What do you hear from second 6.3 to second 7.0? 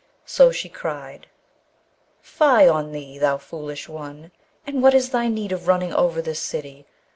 city?